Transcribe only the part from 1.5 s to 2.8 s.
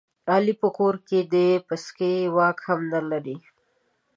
پسکې واک هم